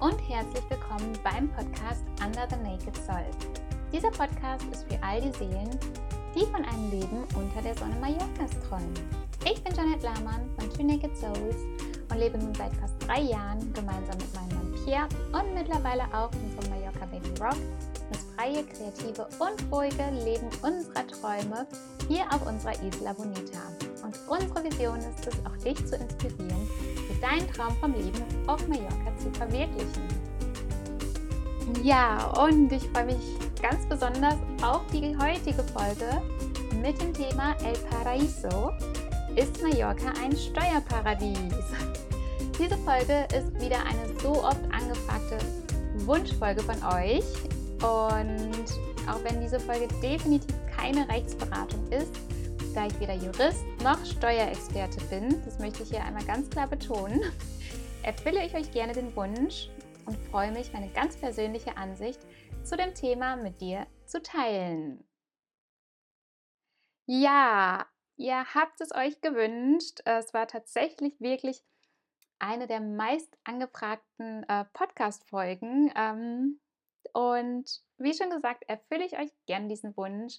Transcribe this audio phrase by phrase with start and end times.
[0.00, 3.26] und herzlich willkommen beim Podcast Under the Naked Soul.
[3.92, 5.68] Dieser Podcast ist für all die Seelen,
[6.34, 8.94] die von einem Leben unter der Sonne Mallorcas träumen.
[9.44, 11.56] Ich bin Janet Lahmann von Two Naked Souls
[12.10, 16.30] und lebe nun seit fast drei Jahren gemeinsam mit meinem Mann Pierre und mittlerweile auch
[16.32, 17.58] unserem Mallorca Baby Rock
[18.10, 21.66] das freie, kreative und ruhige Leben unserer Träume
[22.08, 23.60] hier auf unserer Isla Bonita.
[24.02, 26.68] Und unsere Vision ist es, auch dich zu inspirieren,
[27.20, 30.02] deinen Traum vom Leben auf Mallorca zu verwirklichen.
[31.82, 36.20] Ja, und ich freue mich ganz besonders auf die heutige Folge
[36.82, 38.72] mit dem Thema El Paraíso.
[39.36, 41.38] Ist Mallorca ein Steuerparadies?
[42.58, 45.38] Diese Folge ist wieder eine so oft angefragte
[46.04, 47.24] Wunschfolge von euch.
[47.82, 48.66] Und
[49.08, 52.10] auch wenn diese Folge definitiv keine Rechtsberatung ist,
[52.74, 57.20] da ich weder Jurist noch Steuerexperte bin, das möchte ich hier einmal ganz klar betonen,
[58.04, 59.68] erfülle ich euch gerne den Wunsch
[60.06, 62.20] und freue mich, meine ganz persönliche Ansicht
[62.62, 65.04] zu dem Thema mit dir zu teilen.
[67.06, 70.00] Ja, ihr habt es euch gewünscht.
[70.04, 71.64] Es war tatsächlich wirklich
[72.38, 75.92] eine der meist angefragten äh, Podcast-Folgen.
[75.96, 76.60] Ähm,
[77.12, 80.38] und wie schon gesagt, erfülle ich euch gern diesen Wunsch.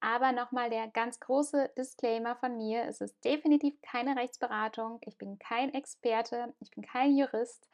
[0.00, 5.38] Aber nochmal der ganz große Disclaimer von mir, es ist definitiv keine Rechtsberatung, ich bin
[5.38, 7.68] kein Experte, ich bin kein Jurist.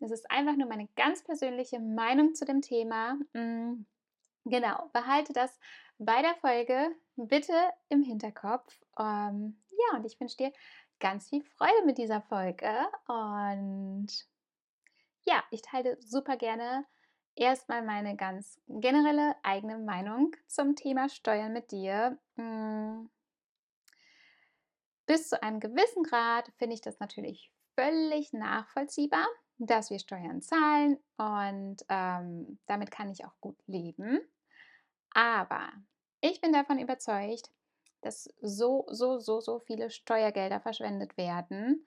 [0.00, 3.14] Es ist einfach nur meine ganz persönliche Meinung zu dem Thema.
[3.32, 3.86] Mm,
[4.44, 5.58] genau, behalte das
[5.98, 7.54] bei der Folge bitte
[7.88, 8.78] im Hinterkopf.
[8.98, 10.52] Ähm, ja, und ich wünsche dir
[11.00, 12.68] ganz viel Freude mit dieser Folge.
[13.06, 14.08] Und
[15.24, 16.84] ja, ich teile super gerne
[17.36, 22.18] erstmal meine ganz generelle eigene Meinung zum Thema Steuern mit dir.
[22.36, 23.10] Hm.
[25.06, 29.26] Bis zu einem gewissen Grad finde ich das natürlich völlig nachvollziehbar,
[29.58, 34.20] dass wir Steuern zahlen und ähm, damit kann ich auch gut leben.
[35.10, 35.70] Aber
[36.20, 37.50] ich bin davon überzeugt,
[38.00, 41.86] dass so, so, so, so viele Steuergelder verschwendet werden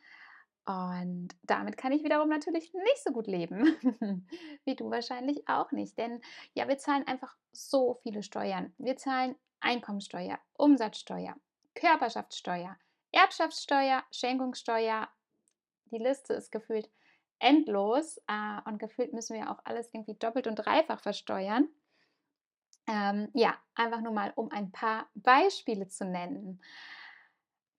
[0.68, 3.78] und damit kann ich wiederum natürlich nicht so gut leben,
[4.66, 5.98] wie du wahrscheinlich auch nicht.
[5.98, 6.22] Denn
[6.56, 8.74] ja, wir zahlen einfach so viele Steuern.
[8.78, 11.38] Wir zahlen Einkommensteuer, Umsatzsteuer,
[11.74, 12.78] Körperschaftssteuer,
[13.14, 15.08] Erbschaftssteuer, Schenkungssteuer.
[15.92, 16.90] Die Liste ist gefühlt
[17.40, 21.70] endlos äh, und gefühlt müssen wir auch alles irgendwie doppelt und dreifach versteuern.
[22.88, 26.62] Ähm, ja, einfach nur mal, um ein paar Beispiele zu nennen.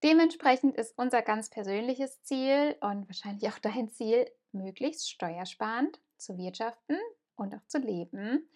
[0.02, 6.96] Dementsprechend ist unser ganz persönliches Ziel und wahrscheinlich auch dein Ziel, möglichst steuersparend zu wirtschaften
[7.36, 8.48] und auch zu leben.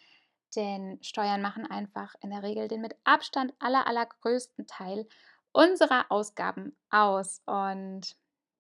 [0.54, 5.08] Denn Steuern machen einfach in der Regel den mit Abstand aller, allergrößten Teil
[5.52, 7.42] unserer Ausgaben aus.
[7.46, 8.16] Und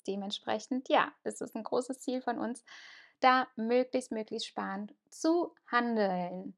[0.06, 2.64] dementsprechend, ja, ist es ein großes Ziel von uns,
[3.20, 6.56] da möglichst, möglichst sparend zu handeln.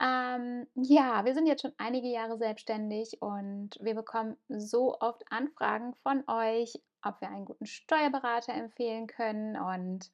[0.00, 5.94] Ähm, ja, wir sind jetzt schon einige Jahre selbstständig und wir bekommen so oft Anfragen
[6.02, 9.56] von euch, ob wir einen guten Steuerberater empfehlen können.
[9.56, 10.10] Und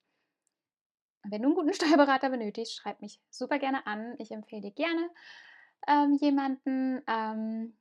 [1.24, 4.14] wenn du einen guten Steuerberater benötigst, schreib mich super gerne an.
[4.18, 5.10] Ich empfehle dir gerne
[5.86, 7.02] ähm, jemanden.
[7.06, 7.76] Ähm,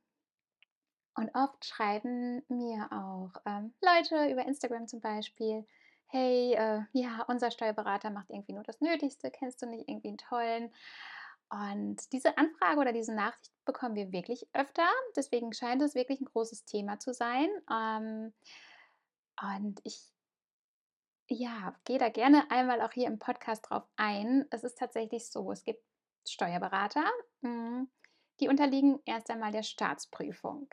[1.16, 5.64] und oft schreiben mir auch ähm, Leute über Instagram zum Beispiel,
[6.08, 10.18] hey, äh, ja, unser Steuerberater macht irgendwie nur das Nötigste, kennst du nicht irgendwie einen
[10.18, 10.72] tollen?
[11.54, 14.88] Und diese Anfrage oder diese Nachricht bekommen wir wirklich öfter.
[15.14, 17.48] Deswegen scheint es wirklich ein großes Thema zu sein.
[17.70, 18.34] Ähm,
[19.40, 20.02] und ich
[21.28, 24.46] ja, gehe da gerne einmal auch hier im Podcast drauf ein.
[24.50, 25.80] Es ist tatsächlich so, es gibt
[26.26, 27.04] Steuerberater,
[27.42, 27.88] hm,
[28.40, 30.68] die unterliegen erst einmal der Staatsprüfung.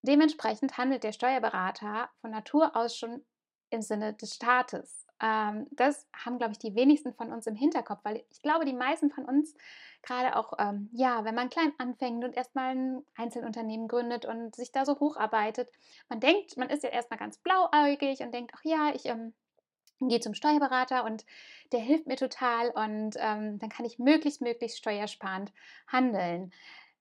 [0.00, 3.22] Dementsprechend handelt der Steuerberater von Natur aus schon
[3.68, 5.06] im Sinne des Staates.
[5.22, 8.74] Ähm, das haben, glaube ich, die wenigsten von uns im Hinterkopf, weil ich glaube, die
[8.74, 9.54] meisten von uns,
[10.02, 14.72] gerade auch, ähm, ja, wenn man klein anfängt und erstmal ein Einzelunternehmen gründet und sich
[14.72, 15.70] da so hocharbeitet,
[16.08, 19.32] man denkt, man ist ja erstmal ganz blauäugig und denkt, ach ja, ich ähm,
[20.00, 21.24] gehe zum Steuerberater und
[21.70, 25.52] der hilft mir total und ähm, dann kann ich möglichst, möglichst steuersparend
[25.86, 26.52] handeln.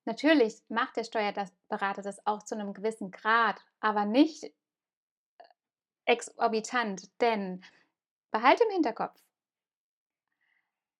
[0.06, 4.52] Natürlich macht der Steuerberater das auch zu einem gewissen Grad, aber nicht äh,
[6.06, 7.64] exorbitant, denn
[8.32, 9.22] Behalte im Hinterkopf,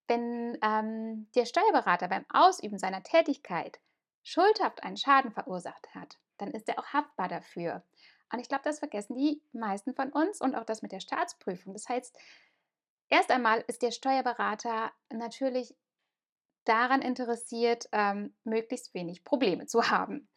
[0.08, 3.80] wenn ähm, der Steuerberater beim Ausüben seiner Tätigkeit
[4.22, 7.82] schuldhaft einen Schaden verursacht hat, dann ist er auch haftbar dafür.
[8.32, 11.72] Und ich glaube, das vergessen die meisten von uns und auch das mit der Staatsprüfung.
[11.72, 12.16] Das heißt,
[13.08, 15.74] erst einmal ist der Steuerberater natürlich
[16.64, 20.28] daran interessiert, ähm, möglichst wenig Probleme zu haben.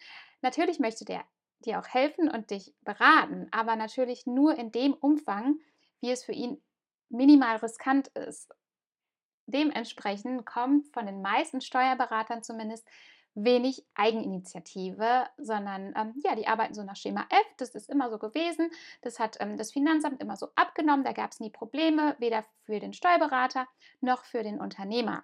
[0.41, 1.23] Natürlich möchte der
[1.59, 5.59] dir auch helfen und dich beraten, aber natürlich nur in dem Umfang,
[6.01, 6.61] wie es für ihn
[7.09, 8.53] minimal riskant ist.
[9.47, 12.87] Dementsprechend kommt von den meisten Steuerberatern zumindest
[13.35, 17.45] wenig Eigeninitiative, sondern ähm, ja, die arbeiten so nach Schema F.
[17.57, 18.71] Das ist immer so gewesen.
[19.01, 21.03] Das hat ähm, das Finanzamt immer so abgenommen.
[21.03, 23.67] Da gab es nie Probleme, weder für den Steuerberater
[23.99, 25.23] noch für den Unternehmer.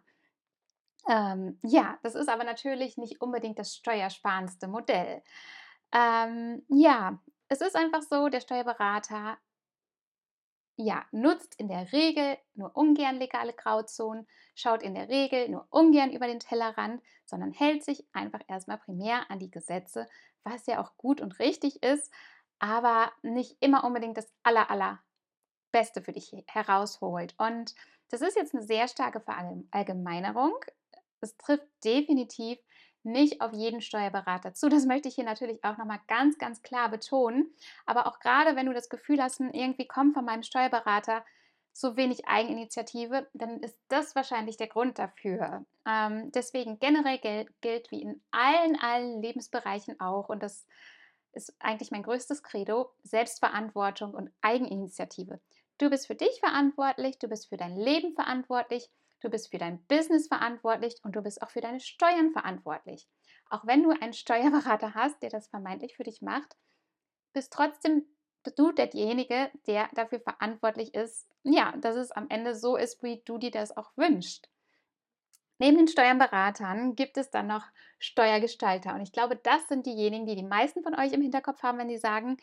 [1.09, 5.23] Ähm, ja, das ist aber natürlich nicht unbedingt das steuersparendste Modell.
[5.93, 7.17] Ähm, ja,
[7.47, 9.37] es ist einfach so, der Steuerberater
[10.75, 16.11] ja, nutzt in der Regel nur ungern legale Grauzonen, schaut in der Regel nur ungern
[16.11, 20.07] über den Tellerrand, sondern hält sich einfach erstmal primär an die Gesetze,
[20.43, 22.11] was ja auch gut und richtig ist,
[22.59, 24.99] aber nicht immer unbedingt das aller, aller
[25.71, 27.35] Beste für dich herausholt.
[27.37, 27.75] Und
[28.09, 30.55] das ist jetzt eine sehr starke Verallgemeinerung.
[31.21, 32.59] Es trifft definitiv
[33.03, 34.69] nicht auf jeden Steuerberater zu.
[34.69, 37.53] Das möchte ich hier natürlich auch nochmal ganz, ganz klar betonen.
[37.85, 41.23] Aber auch gerade, wenn du das Gefühl hast, hm, irgendwie kommt von meinem Steuerberater
[41.73, 45.65] so wenig Eigeninitiative, dann ist das wahrscheinlich der Grund dafür.
[45.87, 50.65] Ähm, deswegen generell gel gilt wie in allen, allen Lebensbereichen auch, und das
[51.33, 55.39] ist eigentlich mein größtes Credo, Selbstverantwortung und Eigeninitiative.
[55.77, 58.89] Du bist für dich verantwortlich, du bist für dein Leben verantwortlich
[59.21, 63.07] du bist für dein Business verantwortlich und du bist auch für deine Steuern verantwortlich.
[63.49, 66.55] Auch wenn du einen Steuerberater hast, der das vermeintlich für dich macht,
[67.33, 68.05] bist trotzdem
[68.55, 73.37] du derjenige, der dafür verantwortlich ist, ja, dass es am Ende so ist, wie du
[73.37, 74.49] dir das auch wünschst.
[75.59, 77.63] Neben den Steuerberatern gibt es dann noch
[77.99, 78.95] Steuergestalter.
[78.95, 81.89] Und ich glaube, das sind diejenigen, die die meisten von euch im Hinterkopf haben, wenn
[81.89, 82.37] sie sagen,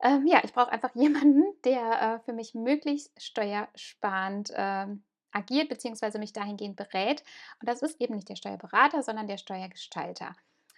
[0.00, 5.04] ähm, ja, ich brauche einfach jemanden, der äh, für mich möglichst steuersparend ähm,
[5.34, 6.18] agiert bzw.
[6.18, 7.22] mich dahingehend berät.
[7.60, 10.34] Und das ist eben nicht der Steuerberater, sondern der Steuergestalter.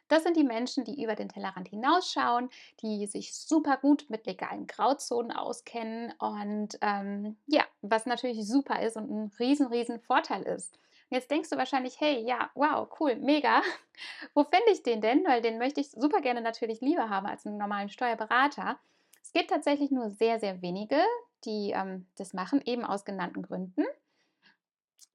[0.09, 2.49] Das sind die Menschen, die über den Tellerrand hinausschauen,
[2.81, 8.97] die sich super gut mit legalen Grauzonen auskennen und ähm, ja, was natürlich super ist
[8.97, 10.79] und ein riesen, riesen Vorteil ist.
[11.09, 13.63] Jetzt denkst du wahrscheinlich, hey, ja, wow, cool, mega.
[14.35, 15.25] Wo finde ich den denn?
[15.25, 18.79] Weil den möchte ich super gerne natürlich lieber haben als einen normalen Steuerberater.
[19.23, 21.01] Es gibt tatsächlich nur sehr, sehr wenige,
[21.45, 23.85] die ähm, das machen, eben aus genannten Gründen.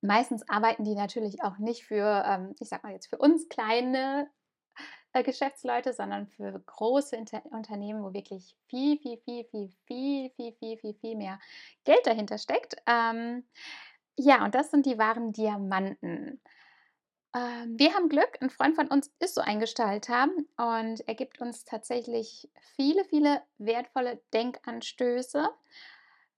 [0.02, 4.30] Meistens arbeiten die natürlich auch nicht für, ähm, ich sag mal jetzt für uns kleine
[5.14, 10.54] äh, Geschäftsleute, sondern für große Inter Unternehmen, wo wirklich viel, viel, viel, viel, viel, viel,
[10.54, 11.40] viel, viel, viel mehr
[11.84, 12.76] Geld dahinter steckt.
[12.88, 13.44] Ähm,
[14.16, 16.42] ja, und das sind die wahren Diamanten.
[17.34, 20.28] Ähm, wir haben Glück, ein Freund von uns ist so ein Gestalter
[20.58, 25.50] und er gibt uns tatsächlich viele, viele wertvolle Denkanstöße.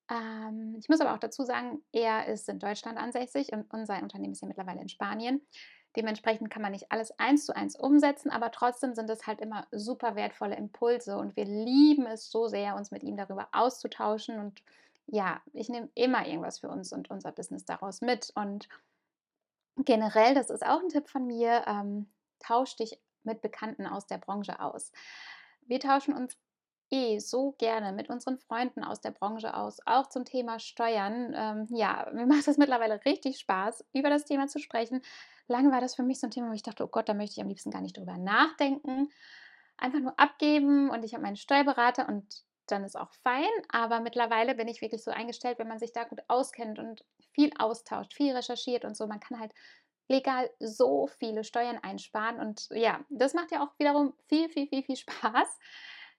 [0.09, 4.33] Ähm, ich muss aber auch dazu sagen, er ist in Deutschland ansässig und unser Unternehmen
[4.33, 5.41] ist ja mittlerweile in Spanien.
[5.95, 9.67] Dementsprechend kann man nicht alles eins zu eins umsetzen, aber trotzdem sind es halt immer
[9.71, 14.39] super wertvolle Impulse und wir lieben es so sehr, uns mit ihm darüber auszutauschen.
[14.39, 14.63] Und
[15.05, 18.31] ja, ich nehme immer irgendwas für uns und unser Business daraus mit.
[18.33, 18.67] Und
[19.77, 22.09] generell, das ist auch ein Tipp von mir, ähm,
[22.39, 24.91] tausch dich mit Bekannten aus der Branche aus.
[25.61, 26.35] Wir tauschen uns
[26.93, 31.33] eh so gerne mit unseren Freunden aus der Branche aus, auch zum Thema Steuern.
[31.35, 35.01] Ähm, ja, mir macht es mittlerweile richtig Spaß, über das Thema zu sprechen.
[35.47, 37.33] Lange war das für mich so ein Thema, wo ich dachte, oh Gott, da möchte
[37.33, 39.09] ich am liebsten gar nicht drüber nachdenken.
[39.77, 43.49] Einfach nur abgeben und ich habe meinen Steuerberater und dann ist auch fein.
[43.69, 47.51] Aber mittlerweile bin ich wirklich so eingestellt, wenn man sich da gut auskennt und viel
[47.57, 49.51] austauscht, viel recherchiert und so, man kann halt
[50.07, 52.39] legal so viele Steuern einsparen.
[52.39, 55.59] Und ja, das macht ja auch wiederum viel, viel, viel, viel Spaß.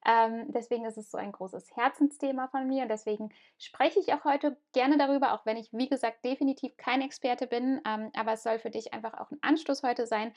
[0.04, 4.24] Ähm, deswegen ist es so ein großes Herzensthema von mir und deswegen spreche ich auch
[4.24, 7.80] heute gerne darüber, auch wenn ich, wie gesagt, definitiv kein Experte bin.
[7.86, 10.32] Ähm, aber es soll für dich einfach auch ein Anstoß heute sein,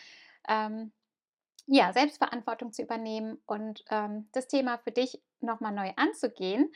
[0.48, 0.92] ähm,
[1.68, 6.72] ja, Selbstverantwortung zu übernehmen und ähm, das Thema für dich nochmal neu anzugehen.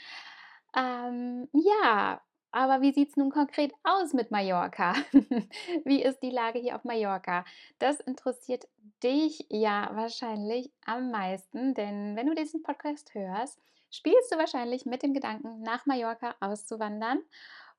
[0.76, 4.94] Ähm, ja, aber wie sieht es nun konkret aus mit Mallorca?
[5.86, 7.46] wie ist die Lage hier auf Mallorca?
[7.80, 8.68] Das interessiert
[9.04, 15.04] dich ja wahrscheinlich am meisten, denn wenn du diesen Podcast hörst, spielst du wahrscheinlich mit
[15.04, 17.22] dem Gedanken, nach Mallorca auszuwandern.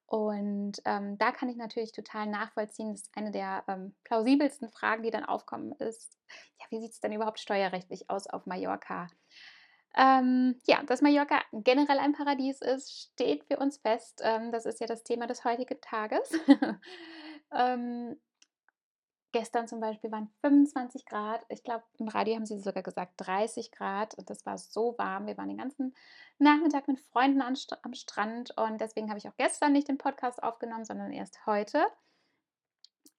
[0.06, 5.10] Und ähm, da kann ich natürlich total nachvollziehen, dass eine der ähm, plausibelsten Fragen, die
[5.10, 6.18] dann aufkommen, ist,
[6.60, 9.08] ja, wie sieht es denn überhaupt steuerrechtlich aus auf Mallorca?
[9.94, 14.22] Ähm, ja, dass Mallorca generell ein Paradies ist, steht für uns fest.
[14.24, 16.32] Ähm, das ist ja das Thema des heutigen Tages.
[17.52, 18.16] ähm,
[19.32, 21.44] gestern zum Beispiel waren 25 Grad.
[21.48, 24.14] Ich glaube, im Radio haben sie sogar gesagt 30 Grad.
[24.14, 25.26] Und das war so warm.
[25.26, 25.94] Wir waren den ganzen
[26.38, 28.56] Nachmittag mit Freunden am Strand.
[28.56, 31.86] Und deswegen habe ich auch gestern nicht den Podcast aufgenommen, sondern erst heute.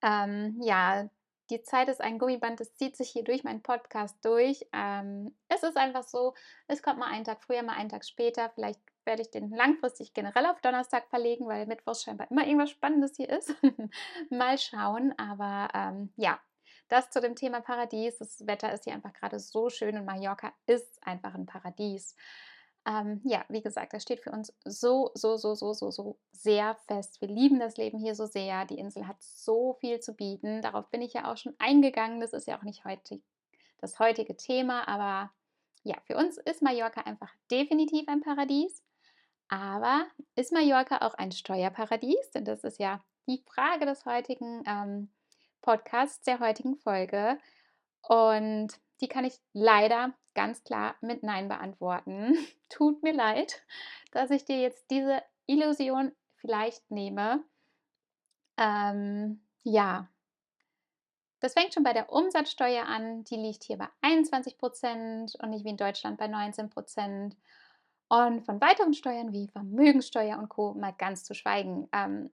[0.01, 1.07] Ähm, ja,
[1.49, 4.65] die Zeit ist ein Gummiband, das zieht sich hier durch meinen Podcast durch.
[4.73, 6.33] Ähm, es ist einfach so,
[6.67, 8.49] es kommt mal einen Tag früher, mal einen Tag später.
[8.49, 13.17] Vielleicht werde ich den langfristig generell auf Donnerstag verlegen, weil Mittwoch scheinbar immer irgendwas Spannendes
[13.17, 13.53] hier ist.
[14.29, 15.13] Mal schauen.
[15.17, 16.39] Aber ähm, ja,
[16.87, 18.17] das zu dem Thema Paradies.
[18.17, 22.15] Das Wetter ist hier einfach gerade so schön und Mallorca ist einfach ein Paradies.
[22.85, 26.75] Ähm, ja, wie gesagt, das steht für uns so, so, so, so, so, so sehr
[26.87, 27.21] fest.
[27.21, 28.65] Wir lieben das Leben hier so sehr.
[28.65, 30.61] Die Insel hat so viel zu bieten.
[30.61, 32.19] Darauf bin ich ja auch schon eingegangen.
[32.19, 33.21] Das ist ja auch nicht heute
[33.79, 35.31] das heutige Thema, aber
[35.83, 38.81] ja, für uns ist Mallorca einfach definitiv ein Paradies.
[39.49, 42.31] Aber ist Mallorca auch ein Steuerparadies?
[42.31, 45.09] Denn das ist ja die Frage des heutigen ähm,
[45.61, 47.37] Podcasts, der heutigen Folge.
[48.01, 48.69] Und
[49.01, 52.37] die kann ich leider ganz klar mit Nein beantworten.
[52.69, 53.61] Tut mir leid,
[54.11, 57.43] dass ich dir jetzt diese Illusion vielleicht nehme.
[58.57, 60.07] Ähm, ja,
[61.43, 63.25] das fängt schon bei der Umsatzsteuer an.
[63.25, 67.35] Die liegt hier bei 21 Prozent und nicht wie in Deutschland bei 19 Prozent.
[68.07, 70.73] Und von weiteren Steuern wie Vermögenssteuer und Co.
[70.73, 71.89] mal ganz zu schweigen.
[71.91, 72.31] Ähm,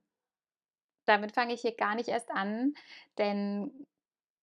[1.05, 2.73] damit fange ich hier gar nicht erst an,
[3.17, 3.85] denn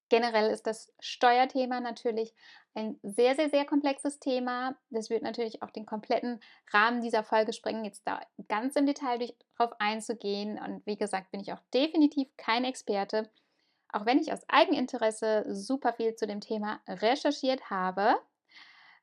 [0.08, 2.34] Generell ist das Steuerthema natürlich
[2.74, 4.76] ein sehr, sehr, sehr komplexes Thema.
[4.90, 6.40] Das wird natürlich auch den kompletten
[6.72, 9.18] Rahmen dieser Folge sprengen, jetzt da ganz im Detail
[9.56, 10.58] darauf einzugehen.
[10.58, 13.28] Und wie gesagt, bin ich auch definitiv kein Experte,
[13.92, 18.16] auch wenn ich aus Eigeninteresse super viel zu dem Thema recherchiert habe.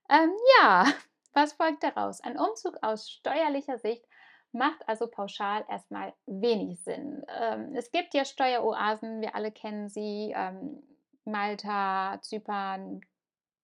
[0.10, 0.86] Ähm, ja,
[1.34, 2.22] was folgt daraus?
[2.22, 4.06] Ein Umzug aus steuerlicher Sicht
[4.54, 7.26] macht also pauschal erstmal wenig Sinn.
[7.28, 10.34] Ähm, es gibt ja Steueroasen, wir alle kennen sie.
[10.36, 10.82] Ähm,
[11.26, 13.02] Malta, Zypern,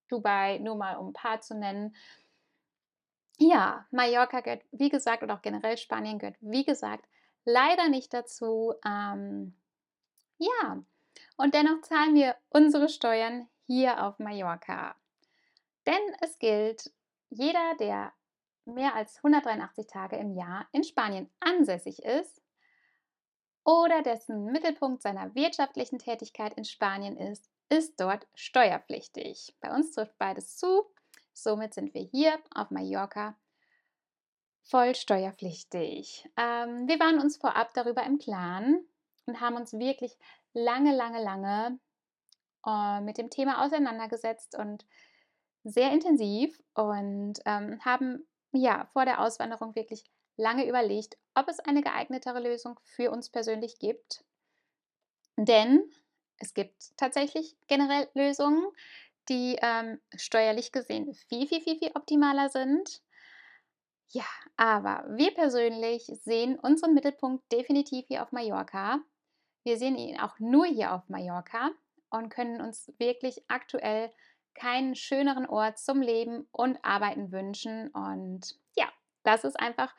[0.08, 1.96] Dubai, nur mal um ein paar zu nennen.
[3.38, 7.06] Ja, Mallorca gehört, wie gesagt, oder auch generell Spanien gehört, wie gesagt,
[7.46, 8.74] leider nicht dazu.
[8.86, 9.56] Ähm,
[10.38, 10.84] ja,
[11.38, 14.96] und dennoch zahlen wir unsere Steuern hier auf Mallorca.
[15.88, 16.92] Denn es gilt,
[17.30, 18.14] jeder, der
[18.66, 22.41] mehr als 183 Tage im Jahr in Spanien ansässig ist
[23.64, 29.56] oder dessen Mittelpunkt seiner wirtschaftlichen Tätigkeit in Spanien ist, ist dort steuerpflichtig.
[29.62, 30.86] Bei uns trifft beides zu.
[31.34, 33.36] Somit sind wir hier auf Mallorca
[34.64, 36.30] voll steuerpflichtig.
[36.38, 38.86] Ähm, wir waren uns vorab darüber im Klaren
[39.26, 40.18] und haben uns wirklich
[40.54, 41.80] lange, lange, lange
[42.66, 44.86] äh, mit dem Thema auseinandergesetzt und
[45.64, 50.04] sehr intensiv und ähm, haben ja vor der Auswanderung wirklich
[50.38, 54.24] lange überlegt, ob es eine geeignetere Lösung für uns persönlich gibt.
[55.38, 55.90] Denn
[56.38, 58.66] es gibt tatsächlich generell Lösungen,
[59.30, 63.02] die ähm, steuerlich gesehen viel, viel, viel, viel optimaler sind.
[64.10, 64.26] Ja,
[64.58, 69.00] aber wir persönlich sehen unseren Mittelpunkt definitiv hier auf Mallorca.
[69.64, 71.72] Wir sehen ihn auch nur hier auf Mallorca
[72.10, 74.12] und können uns wirklich aktuell
[74.54, 77.88] keinen schöneren Ort zum Leben und Arbeiten wünschen.
[77.90, 78.92] Und ja,
[79.24, 79.96] das ist einfach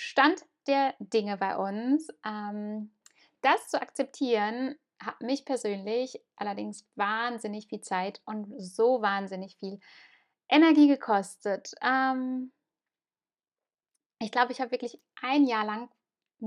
[0.00, 2.08] Stand der Dinge bei uns.
[2.24, 2.94] Ähm,
[3.42, 9.78] das zu akzeptieren hat mich persönlich allerdings wahnsinnig viel Zeit und so wahnsinnig viel
[10.48, 11.72] Energie gekostet.
[11.82, 12.50] Ähm,
[14.20, 15.90] ich glaube, ich habe wirklich ein Jahr lang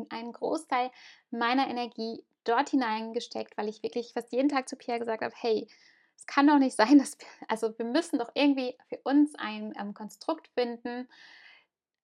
[0.10, 0.92] einen Großteil
[1.30, 5.68] meiner Energie dort hineingesteckt, weil ich wirklich fast jeden Tag zu Pierre gesagt habe, hey,
[6.16, 9.74] es kann doch nicht sein, dass wir, also wir müssen doch irgendwie für uns ein
[9.80, 11.08] ähm, Konstrukt finden,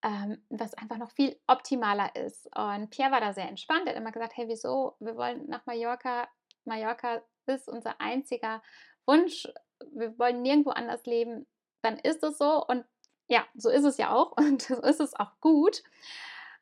[0.04, 2.48] ähm, was einfach noch viel optimaler ist.
[2.56, 3.86] Und Pierre war da sehr entspannt.
[3.86, 4.96] Er hat immer gesagt, hey, wieso?
[5.00, 6.28] Wir wollen nach Mallorca.
[6.66, 8.62] Mallorca ist unser einziger
[9.06, 9.48] Wunsch.
[9.92, 11.48] Wir wollen nirgendwo anders leben.
[11.82, 12.66] Dann ist es so.
[12.66, 12.86] Und
[13.28, 14.32] ja, so ist es ja auch.
[14.38, 15.84] Und so ist es auch gut.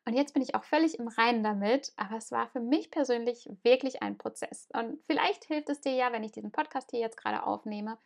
[0.08, 3.46] Und jetzt bin ich auch völlig im Reinen damit, aber es war für mich persönlich
[3.62, 4.66] wirklich ein Prozess.
[4.72, 7.98] Und vielleicht hilft es dir ja, wenn ich diesen Podcast hier jetzt gerade aufnehme,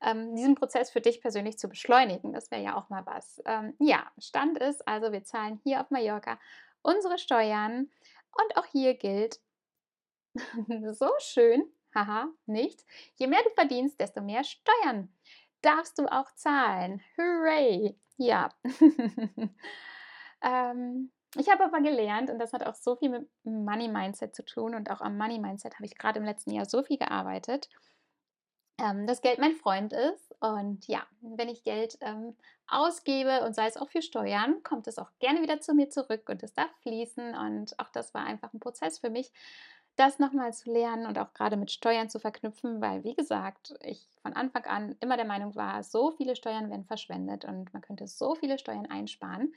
[0.00, 2.32] ähm, diesen Prozess für dich persönlich zu beschleunigen.
[2.32, 3.42] Das wäre ja auch mal was.
[3.44, 6.38] Ähm, ja, Stand ist also, wir zahlen hier auf Mallorca
[6.82, 7.90] unsere Steuern
[8.40, 9.40] und auch hier gilt,
[10.92, 12.84] so schön, haha, nicht,
[13.16, 15.12] je mehr du verdienst, desto mehr Steuern
[15.62, 17.02] darfst du auch zahlen.
[17.16, 17.96] Hooray!
[18.16, 18.50] Ja.
[20.40, 24.44] ähm, ich habe aber gelernt, und das hat auch so viel mit Money Mindset zu
[24.44, 27.68] tun, und auch am Money Mindset habe ich gerade im letzten Jahr so viel gearbeitet,
[28.78, 30.34] ähm, dass Geld mein Freund ist.
[30.40, 32.36] Und ja, wenn ich Geld ähm,
[32.68, 36.28] ausgebe und sei es auch für Steuern, kommt es auch gerne wieder zu mir zurück
[36.28, 37.34] und es darf fließen.
[37.34, 39.32] Und auch das war einfach ein Prozess für mich,
[39.96, 44.06] das nochmal zu lernen und auch gerade mit Steuern zu verknüpfen, weil, wie gesagt, ich
[44.22, 48.06] von Anfang an immer der Meinung war, so viele Steuern werden verschwendet und man könnte
[48.06, 49.52] so viele Steuern einsparen.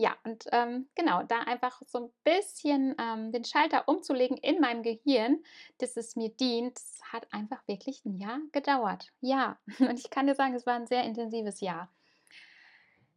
[0.00, 4.84] Ja, und ähm, genau, da einfach so ein bisschen ähm, den Schalter umzulegen in meinem
[4.84, 5.42] Gehirn,
[5.78, 6.78] dass es mir dient,
[7.12, 9.12] hat einfach wirklich ein Jahr gedauert.
[9.20, 11.92] Ja, und ich kann dir sagen, es war ein sehr intensives Jahr.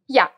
[0.08, 0.28] Ja,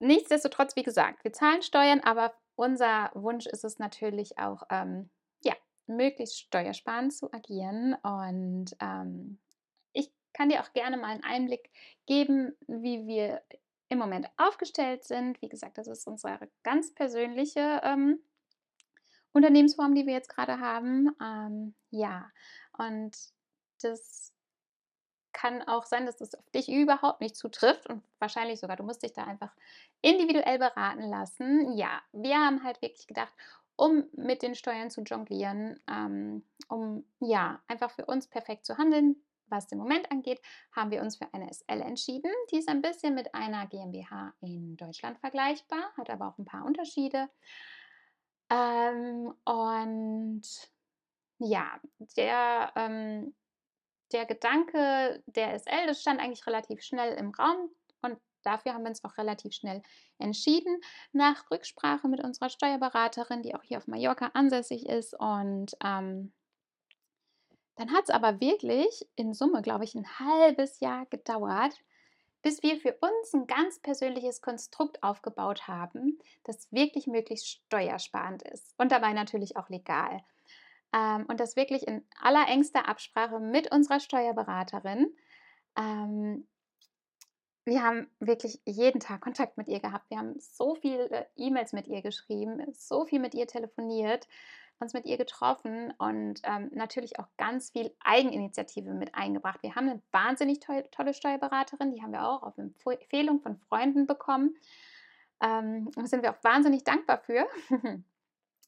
[0.00, 5.10] nichtsdestotrotz, wie gesagt, wir zahlen Steuern, aber unser Wunsch ist es natürlich auch, ähm,
[5.44, 5.54] ja,
[5.86, 7.94] möglichst steuersparend zu agieren.
[8.02, 9.38] Und ähm,
[9.92, 11.70] ich kann dir auch gerne mal einen Einblick
[12.06, 13.42] geben, wie wir
[13.88, 15.40] im Moment aufgestellt sind.
[15.42, 18.20] Wie gesagt, das ist unsere ganz persönliche ähm,
[19.32, 21.14] Unternehmensform, die wir jetzt gerade haben.
[21.22, 22.30] Ähm, ja,
[22.76, 23.16] und
[23.82, 24.32] das
[25.32, 29.02] kann auch sein, dass das auf dich überhaupt nicht zutrifft und wahrscheinlich sogar, du musst
[29.02, 29.52] dich da einfach
[30.02, 31.76] individuell beraten lassen.
[31.76, 33.32] Ja, wir haben halt wirklich gedacht,
[33.76, 39.14] um mit den Steuern zu jonglieren, ähm, um ja einfach für uns perfekt zu handeln,
[39.50, 40.40] was den Moment angeht,
[40.74, 42.30] haben wir uns für eine SL entschieden.
[42.50, 46.64] Die ist ein bisschen mit einer GmbH in Deutschland vergleichbar, hat aber auch ein paar
[46.64, 47.28] Unterschiede.
[48.50, 50.42] Ähm, und
[51.38, 51.80] ja,
[52.16, 53.34] der, ähm,
[54.12, 57.70] der Gedanke der SL, das stand eigentlich relativ schnell im Raum
[58.02, 59.82] und dafür haben wir uns auch relativ schnell
[60.18, 60.80] entschieden,
[61.12, 65.14] nach Rücksprache mit unserer Steuerberaterin, die auch hier auf Mallorca ansässig ist.
[65.18, 66.32] Und ähm,
[67.78, 71.74] dann hat es aber wirklich in Summe, glaube ich, ein halbes Jahr gedauert,
[72.42, 78.74] bis wir für uns ein ganz persönliches Konstrukt aufgebaut haben, das wirklich möglichst steuersparend ist
[78.78, 80.24] und dabei natürlich auch legal.
[80.92, 85.14] Ähm, und das wirklich in allerengster Absprache mit unserer Steuerberaterin.
[85.76, 86.48] Ähm,
[87.64, 90.10] wir haben wirklich jeden Tag Kontakt mit ihr gehabt.
[90.10, 94.26] Wir haben so viele E-Mails mit ihr geschrieben, so viel mit ihr telefoniert,
[94.80, 99.62] uns mit ihr getroffen und ähm, natürlich auch ganz viel Eigeninitiative mit eingebracht.
[99.62, 104.06] Wir haben eine wahnsinnig to tolle Steuerberaterin, die haben wir auch auf Empfehlung von Freunden
[104.06, 104.56] bekommen.
[105.40, 107.46] Ähm, da sind wir auch wahnsinnig dankbar für.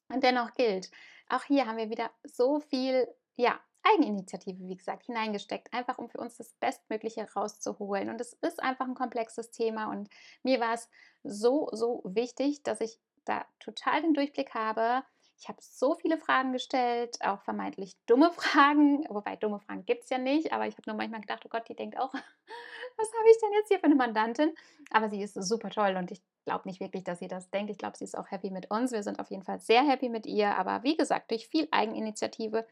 [0.09, 0.90] und dennoch gilt,
[1.29, 6.19] auch hier haben wir wieder so viel ja, Eigeninitiative, wie gesagt, hineingesteckt, einfach um für
[6.19, 8.11] uns das Bestmögliche rauszuholen.
[8.11, 10.09] Und es ist einfach ein komplexes Thema und
[10.43, 10.88] mir war es
[11.23, 15.04] so, so wichtig, dass ich da total den Durchblick habe.
[15.41, 20.11] Ich habe so viele Fragen gestellt, auch vermeintlich dumme Fragen, wobei dumme Fragen gibt es
[20.11, 22.13] ja nicht, aber ich habe nur manchmal gedacht, oh Gott, die denkt auch,
[22.97, 24.55] was habe ich denn jetzt hier für eine Mandantin?
[24.91, 27.71] Aber sie ist super toll und ich glaube nicht wirklich, dass sie das denkt.
[27.71, 28.93] Ich glaube, sie ist auch happy mit uns.
[28.93, 30.57] Wir sind auf jeden Fall sehr happy mit ihr.
[30.57, 32.67] Aber wie gesagt, durch viel Eigeninitiative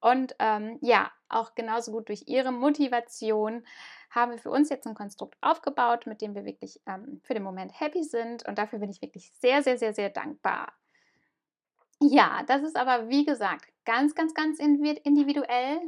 [0.00, 3.64] und ähm, ja, auch genauso gut durch ihre Motivation
[4.10, 7.42] haben wir für uns jetzt ein Konstrukt aufgebaut, mit dem wir wirklich ähm, für den
[7.42, 8.46] Moment happy sind.
[8.48, 10.72] Und dafür bin ich wirklich sehr, sehr, sehr, sehr dankbar.
[12.02, 15.80] Ja, das ist aber, wie gesagt, ganz, ganz, ganz individuell.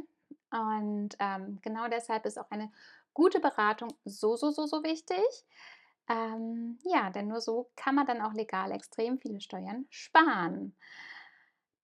[0.51, 2.71] Und ähm, genau deshalb ist auch eine
[3.13, 5.23] gute Beratung so, so, so, so wichtig.
[6.09, 10.75] Ähm, ja, denn nur so kann man dann auch legal extrem viele Steuern sparen.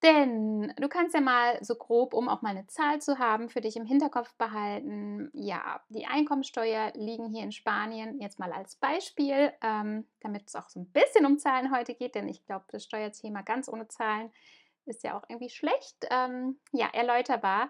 [0.02, 3.60] Denn du kannst ja mal so grob, um auch mal eine Zahl zu haben, für
[3.60, 5.30] dich im Hinterkopf behalten.
[5.34, 10.70] Ja, die Einkommensteuer liegen hier in Spanien jetzt mal als Beispiel, ähm, damit es auch
[10.70, 14.32] so ein bisschen um Zahlen heute geht, denn ich glaube, das Steuerthema ganz ohne Zahlen
[14.86, 17.70] ist ja auch irgendwie schlecht, ähm, ja, erläuterbar.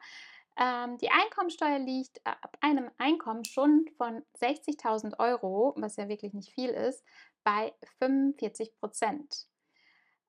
[0.55, 6.33] Ähm, die Einkommensteuer liegt äh, ab einem Einkommen schon von 60.000 Euro, was ja wirklich
[6.33, 7.03] nicht viel ist,
[7.43, 9.47] bei 45 Prozent.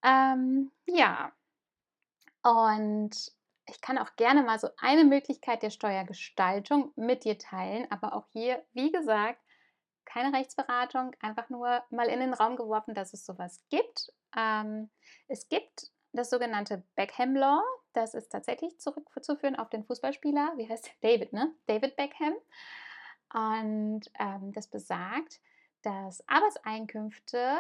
[0.03, 1.33] Ähm, ja,
[2.43, 3.33] und
[3.67, 8.27] ich kann auch gerne mal so eine Möglichkeit der Steuergestaltung mit dir teilen, aber auch
[8.33, 9.41] hier, wie gesagt,
[10.05, 14.13] keine Rechtsberatung, einfach nur mal in den Raum geworfen, dass es sowas gibt.
[14.37, 14.91] Ähm,
[15.29, 17.63] es gibt das sogenannte Beckham Law.
[17.93, 21.55] Das ist tatsächlich zurückzuführen auf den Fußballspieler, wie heißt David, ne?
[21.67, 22.35] David Beckham.
[23.33, 25.41] Und ähm, das besagt,
[25.83, 27.59] dass Arbeitseinkünfte,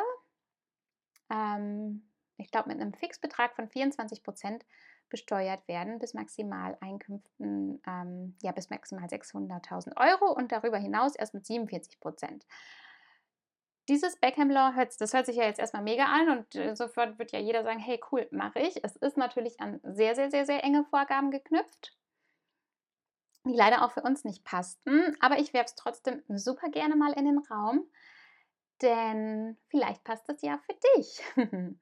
[1.31, 2.10] ähm,
[2.41, 4.65] ich glaube, mit einem Fixbetrag von 24 Prozent
[5.11, 11.35] besteuert werden bis maximal Einkünften, ähm, ja, bis maximal 600.000 Euro und darüber hinaus erst
[11.35, 12.47] mit 47 Prozent.
[13.89, 17.33] Dieses Beckham Law, das hört sich ja jetzt erstmal mega an und äh, sofort wird
[17.33, 18.83] ja jeder sagen, hey cool, mache ich.
[18.85, 21.97] Es ist natürlich an sehr, sehr, sehr, sehr enge Vorgaben geknüpft,
[23.45, 25.17] die leider auch für uns nicht passten.
[25.21, 27.91] Aber ich werfe es trotzdem super gerne mal in den Raum,
[28.81, 31.21] denn vielleicht passt es ja für dich.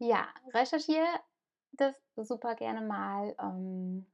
[0.00, 1.06] ja, recherchiere
[1.72, 3.34] das super gerne mal.
[3.38, 4.06] Ähm,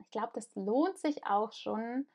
[0.00, 2.08] ich glaube, das lohnt sich auch schon,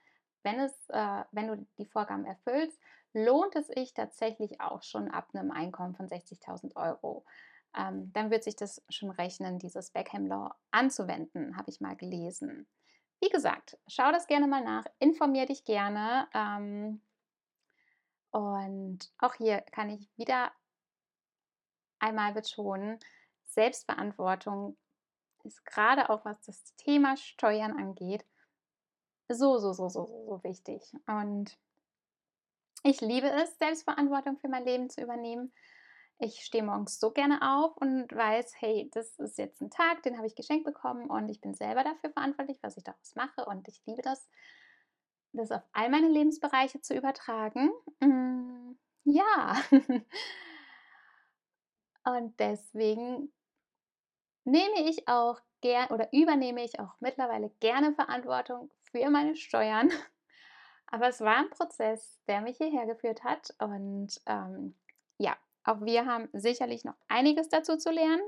[0.43, 2.77] wenn, es, äh, wenn du die Vorgaben erfüllst
[3.13, 7.25] lohnt es sich tatsächlich auch schon ab einem Einkommen von 60.000 Euro.
[7.75, 12.67] Ähm, dann wird sich das schon rechnen, dieses Beckham Law anzuwenden, habe ich mal gelesen.
[13.21, 16.27] Wie gesagt, schau das gerne mal nach, informier dich gerne.
[16.33, 17.01] Ähm,
[18.31, 20.51] und auch hier kann ich wieder
[21.99, 22.99] einmal betonen,
[23.45, 24.77] Selbstverantwortung
[25.43, 28.25] ist gerade auch, was das Thema Steuern angeht,
[29.29, 30.81] so, so, so, so, so wichtig.
[31.07, 31.57] Und
[32.83, 35.51] Ich liebe es, Selbstverantwortung für mein Leben zu übernehmen.
[36.19, 40.17] Ich stehe morgens so gerne auf und weiß, hey, das ist jetzt ein Tag, den
[40.17, 43.45] habe ich geschenkt bekommen und ich bin selber dafür verantwortlich, was ich daraus mache.
[43.45, 44.29] Und ich liebe das,
[45.33, 47.71] das auf all meine Lebensbereiche zu übertragen.
[48.01, 48.73] Mm,
[49.05, 49.55] ja.
[52.17, 53.31] und deswegen
[54.43, 59.89] nehme ich auch gern oder übernehme ich auch mittlerweile gerne Verantwortung für meine Steuern.
[60.87, 63.53] Aber es war ein Prozess, der mich hierher geführt hat.
[63.59, 64.75] Und ähm,
[65.17, 68.23] ja, auch wir haben sicherlich noch einiges dazu zu lernen.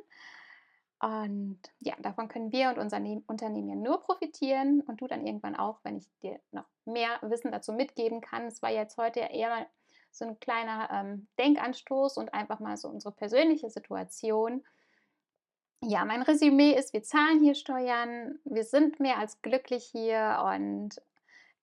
[0.99, 5.25] Und ja, davon können wir und unser ne-, Unternehmen ja nur profitieren und du dann
[5.25, 8.45] irgendwann auch, wenn ich dir noch mehr Wissen dazu mitgeben kann.
[8.45, 9.67] Es war jetzt heute eher mal
[10.12, 14.63] so ein kleiner ähm, Denkanstoß und einfach mal so unsere persönliche Situation.
[15.84, 21.02] Ja, mein Resümee ist, wir zahlen hier Steuern, wir sind mehr als glücklich hier und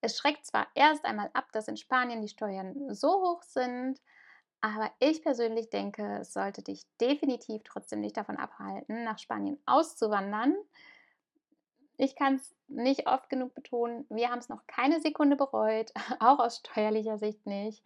[0.00, 4.00] es schreckt zwar erst einmal ab, dass in Spanien die Steuern so hoch sind,
[4.60, 10.56] aber ich persönlich denke, es sollte dich definitiv trotzdem nicht davon abhalten, nach Spanien auszuwandern.
[11.96, 16.38] Ich kann es nicht oft genug betonen, wir haben es noch keine Sekunde bereut, auch
[16.38, 17.84] aus steuerlicher Sicht nicht.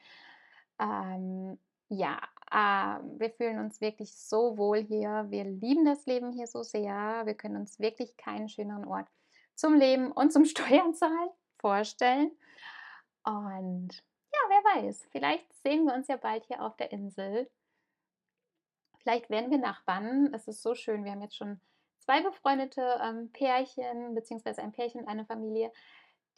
[0.78, 1.58] Ähm,
[1.88, 2.18] ja,
[2.50, 5.26] äh, wir fühlen uns wirklich so wohl hier.
[5.28, 7.22] Wir lieben das Leben hier so sehr.
[7.24, 9.08] Wir können uns wirklich keinen schöneren Ort
[9.54, 12.30] zum Leben und zum Steuern zahlen vorstellen.
[13.24, 17.48] Und ja, wer weiß, vielleicht sehen wir uns ja bald hier auf der Insel.
[18.98, 20.32] Vielleicht werden wir Nachbarn.
[20.34, 21.04] Es ist so schön.
[21.04, 21.60] Wir haben jetzt schon
[21.98, 25.72] zwei befreundete ähm, Pärchen, beziehungsweise ein Pärchen und eine Familie,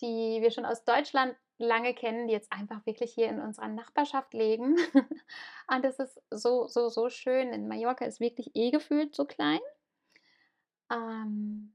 [0.01, 4.35] die wir schon aus Deutschland lange kennen, die jetzt einfach wirklich hier in unserer Nachbarschaft
[4.35, 4.77] leben.
[5.69, 7.53] und das ist so, so, so schön.
[7.53, 9.61] In Mallorca ist wirklich eh gefühlt so klein.
[10.91, 11.75] Ähm,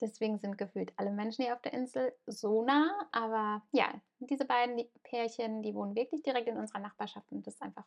[0.00, 3.08] Deswegen sind gefühlt alle Menschen hier auf der Insel so nah.
[3.10, 7.62] Aber ja, diese beiden Pärchen, die wohnen wirklich direkt in unserer Nachbarschaft und das ist
[7.62, 7.84] einfach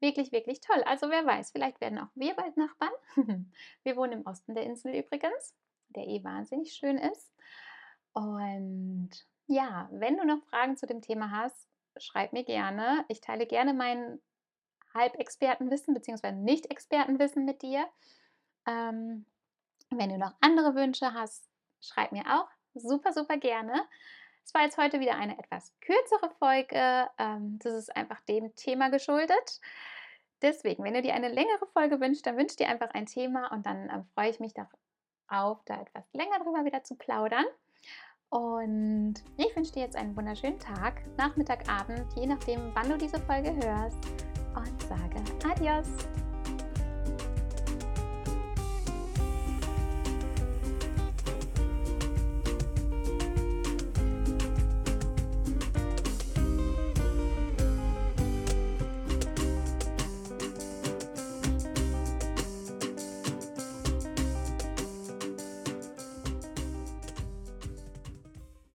[0.00, 0.82] wirklich, wirklich toll.
[0.84, 2.92] Also wer weiß, vielleicht werden auch wir bald Nachbarn.
[3.84, 5.54] wir wohnen im Osten der Insel übrigens,
[5.90, 7.32] der eh wahnsinnig schön ist.
[8.16, 9.10] Und
[9.46, 13.04] ja, wenn du noch Fragen zu dem Thema hast, schreib mir gerne.
[13.08, 14.22] Ich teile gerne mein
[14.94, 16.32] Halbexpertenwissen bzw.
[16.32, 17.86] Nicht-Expertenwissen mit dir.
[18.66, 19.26] Ähm,
[19.90, 21.50] wenn du noch andere Wünsche hast,
[21.82, 23.84] schreib mir auch super, super gerne.
[24.46, 27.10] Es war jetzt heute wieder eine etwas kürzere Folge.
[27.18, 29.60] Ähm, das ist einfach dem Thema geschuldet.
[30.40, 33.66] Deswegen, wenn du dir eine längere Folge wünschst, dann wünsch dir einfach ein Thema und
[33.66, 37.44] dann ähm, freue ich mich darauf, da etwas länger drüber wieder zu plaudern.
[38.30, 43.20] Und ich wünsche dir jetzt einen wunderschönen Tag, Nachmittag, Abend, je nachdem, wann du diese
[43.20, 43.98] Folge hörst.
[44.54, 45.86] Und sage Adios!